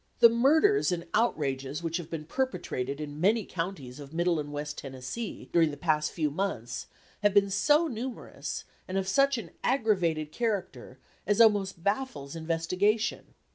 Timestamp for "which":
1.83-1.97